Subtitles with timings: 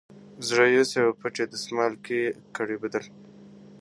[0.47, 2.19] زړه یوسې او پټ یې په دسمال کي
[2.55, 3.03] کړې بدل؛